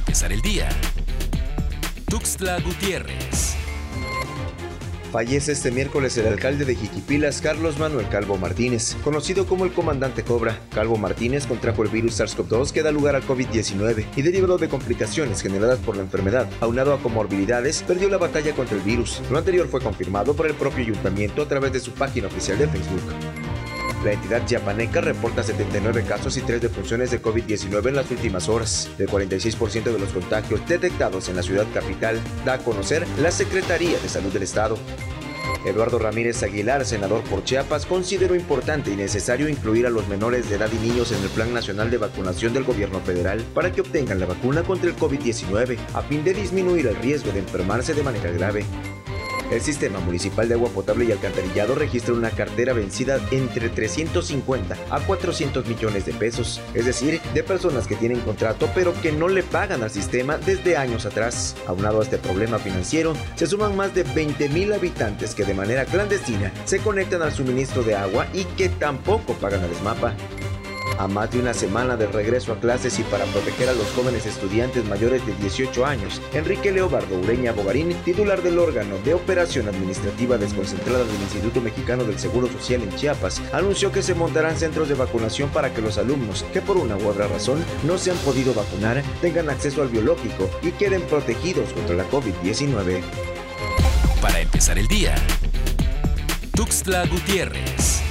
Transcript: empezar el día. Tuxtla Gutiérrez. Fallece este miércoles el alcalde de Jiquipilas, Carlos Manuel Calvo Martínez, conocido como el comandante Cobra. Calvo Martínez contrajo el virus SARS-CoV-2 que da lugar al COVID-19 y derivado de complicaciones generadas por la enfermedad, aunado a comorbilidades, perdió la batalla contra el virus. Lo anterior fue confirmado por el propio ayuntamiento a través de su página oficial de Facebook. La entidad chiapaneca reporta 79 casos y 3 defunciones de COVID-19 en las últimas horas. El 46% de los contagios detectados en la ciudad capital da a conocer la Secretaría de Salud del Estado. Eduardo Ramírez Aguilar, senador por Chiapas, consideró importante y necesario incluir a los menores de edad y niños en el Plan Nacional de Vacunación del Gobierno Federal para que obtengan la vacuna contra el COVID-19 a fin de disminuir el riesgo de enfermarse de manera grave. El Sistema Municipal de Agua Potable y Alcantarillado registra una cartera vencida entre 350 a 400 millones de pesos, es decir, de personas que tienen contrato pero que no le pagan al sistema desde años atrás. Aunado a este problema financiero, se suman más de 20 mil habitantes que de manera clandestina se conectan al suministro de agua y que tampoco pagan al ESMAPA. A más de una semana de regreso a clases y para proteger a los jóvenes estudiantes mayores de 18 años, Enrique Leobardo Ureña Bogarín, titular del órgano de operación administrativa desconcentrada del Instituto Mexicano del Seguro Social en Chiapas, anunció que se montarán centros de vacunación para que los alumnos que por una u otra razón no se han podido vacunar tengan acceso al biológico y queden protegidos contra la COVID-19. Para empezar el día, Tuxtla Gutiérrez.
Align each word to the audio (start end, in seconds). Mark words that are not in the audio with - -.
empezar 0.00 0.32
el 0.32 0.40
día. 0.40 0.68
Tuxtla 2.06 2.58
Gutiérrez. 2.60 3.56
Fallece 5.12 5.52
este 5.52 5.72
miércoles 5.72 6.16
el 6.16 6.28
alcalde 6.28 6.64
de 6.64 6.76
Jiquipilas, 6.76 7.40
Carlos 7.42 7.78
Manuel 7.78 8.08
Calvo 8.08 8.38
Martínez, 8.38 8.96
conocido 9.02 9.44
como 9.44 9.64
el 9.64 9.72
comandante 9.72 10.22
Cobra. 10.22 10.58
Calvo 10.72 10.96
Martínez 10.96 11.46
contrajo 11.46 11.82
el 11.82 11.88
virus 11.88 12.18
SARS-CoV-2 12.18 12.70
que 12.70 12.82
da 12.82 12.92
lugar 12.92 13.16
al 13.16 13.26
COVID-19 13.26 14.06
y 14.16 14.22
derivado 14.22 14.56
de 14.56 14.68
complicaciones 14.68 15.42
generadas 15.42 15.80
por 15.80 15.96
la 15.96 16.02
enfermedad, 16.02 16.48
aunado 16.60 16.94
a 16.94 17.02
comorbilidades, 17.02 17.82
perdió 17.82 18.08
la 18.08 18.18
batalla 18.18 18.54
contra 18.54 18.76
el 18.76 18.82
virus. 18.82 19.20
Lo 19.30 19.38
anterior 19.38 19.68
fue 19.68 19.82
confirmado 19.82 20.34
por 20.34 20.46
el 20.46 20.54
propio 20.54 20.84
ayuntamiento 20.84 21.42
a 21.42 21.48
través 21.48 21.72
de 21.72 21.80
su 21.80 21.92
página 21.92 22.28
oficial 22.28 22.56
de 22.58 22.68
Facebook. 22.68 23.02
La 24.04 24.12
entidad 24.12 24.46
chiapaneca 24.46 25.02
reporta 25.02 25.42
79 25.42 26.04
casos 26.04 26.34
y 26.38 26.40
3 26.40 26.62
defunciones 26.62 27.10
de 27.10 27.20
COVID-19 27.20 27.88
en 27.88 27.96
las 27.96 28.10
últimas 28.10 28.48
horas. 28.48 28.88
El 28.98 29.08
46% 29.08 29.92
de 29.92 29.98
los 29.98 30.10
contagios 30.10 30.66
detectados 30.66 31.28
en 31.28 31.36
la 31.36 31.42
ciudad 31.42 31.66
capital 31.74 32.18
da 32.46 32.54
a 32.54 32.58
conocer 32.58 33.06
la 33.18 33.30
Secretaría 33.30 33.98
de 33.98 34.08
Salud 34.08 34.32
del 34.32 34.44
Estado. 34.44 34.78
Eduardo 35.66 35.98
Ramírez 35.98 36.42
Aguilar, 36.42 36.86
senador 36.86 37.22
por 37.24 37.44
Chiapas, 37.44 37.84
consideró 37.84 38.34
importante 38.34 38.90
y 38.90 38.96
necesario 38.96 39.50
incluir 39.50 39.86
a 39.86 39.90
los 39.90 40.08
menores 40.08 40.48
de 40.48 40.56
edad 40.56 40.70
y 40.72 40.78
niños 40.78 41.12
en 41.12 41.22
el 41.22 41.28
Plan 41.28 41.52
Nacional 41.52 41.90
de 41.90 41.98
Vacunación 41.98 42.54
del 42.54 42.64
Gobierno 42.64 43.00
Federal 43.00 43.44
para 43.54 43.70
que 43.70 43.82
obtengan 43.82 44.18
la 44.18 44.24
vacuna 44.24 44.62
contra 44.62 44.88
el 44.88 44.96
COVID-19 44.96 45.76
a 45.92 46.00
fin 46.00 46.24
de 46.24 46.32
disminuir 46.32 46.86
el 46.86 46.96
riesgo 46.96 47.32
de 47.32 47.40
enfermarse 47.40 47.92
de 47.92 48.02
manera 48.02 48.30
grave. 48.30 48.64
El 49.50 49.60
Sistema 49.60 49.98
Municipal 49.98 50.48
de 50.48 50.54
Agua 50.54 50.70
Potable 50.70 51.04
y 51.04 51.12
Alcantarillado 51.12 51.74
registra 51.74 52.14
una 52.14 52.30
cartera 52.30 52.72
vencida 52.72 53.18
entre 53.32 53.68
350 53.68 54.76
a 54.90 55.00
400 55.00 55.66
millones 55.66 56.06
de 56.06 56.12
pesos, 56.12 56.60
es 56.72 56.86
decir, 56.86 57.20
de 57.34 57.42
personas 57.42 57.88
que 57.88 57.96
tienen 57.96 58.20
contrato 58.20 58.68
pero 58.74 58.94
que 59.00 59.10
no 59.10 59.28
le 59.28 59.42
pagan 59.42 59.82
al 59.82 59.90
sistema 59.90 60.38
desde 60.38 60.76
años 60.76 61.04
atrás. 61.04 61.56
Aunado 61.66 62.00
a 62.00 62.04
este 62.04 62.18
problema 62.18 62.58
financiero, 62.58 63.14
se 63.34 63.46
suman 63.46 63.76
más 63.76 63.92
de 63.94 64.04
20 64.04 64.48
mil 64.50 64.72
habitantes 64.72 65.34
que 65.34 65.44
de 65.44 65.54
manera 65.54 65.84
clandestina 65.84 66.52
se 66.64 66.78
conectan 66.78 67.22
al 67.22 67.32
suministro 67.32 67.82
de 67.82 67.96
agua 67.96 68.26
y 68.32 68.44
que 68.44 68.68
tampoco 68.68 69.34
pagan 69.34 69.64
al 69.64 69.72
ESMAPA. 69.72 70.14
A 71.00 71.08
más 71.08 71.30
de 71.30 71.40
una 71.40 71.54
semana 71.54 71.96
de 71.96 72.06
regreso 72.08 72.52
a 72.52 72.60
clases 72.60 72.98
y 72.98 73.02
para 73.04 73.24
proteger 73.24 73.70
a 73.70 73.72
los 73.72 73.90
jóvenes 73.92 74.26
estudiantes 74.26 74.84
mayores 74.84 75.24
de 75.24 75.32
18 75.32 75.86
años, 75.86 76.20
Enrique 76.34 76.72
Leobardo 76.72 77.18
Ureña 77.18 77.52
Bogarín, 77.52 77.94
titular 78.04 78.42
del 78.42 78.58
órgano 78.58 78.98
de 78.98 79.14
operación 79.14 79.66
administrativa 79.66 80.36
desconcentrada 80.36 81.04
del 81.04 81.22
Instituto 81.22 81.62
Mexicano 81.62 82.04
del 82.04 82.18
Seguro 82.18 82.48
Social 82.48 82.82
en 82.82 82.94
Chiapas, 82.96 83.40
anunció 83.54 83.90
que 83.90 84.02
se 84.02 84.14
montarán 84.14 84.58
centros 84.58 84.90
de 84.90 84.94
vacunación 84.94 85.48
para 85.48 85.72
que 85.72 85.80
los 85.80 85.96
alumnos 85.96 86.44
que 86.52 86.60
por 86.60 86.76
una 86.76 86.98
u 86.98 87.08
otra 87.08 87.28
razón 87.28 87.64
no 87.86 87.96
se 87.96 88.10
han 88.10 88.18
podido 88.18 88.52
vacunar 88.52 89.02
tengan 89.22 89.48
acceso 89.48 89.80
al 89.80 89.88
biológico 89.88 90.50
y 90.60 90.72
queden 90.72 91.00
protegidos 91.00 91.72
contra 91.72 91.96
la 91.96 92.04
COVID-19. 92.10 93.00
Para 94.20 94.38
empezar 94.38 94.78
el 94.78 94.86
día, 94.86 95.14
Tuxtla 96.54 97.06
Gutiérrez. 97.06 98.09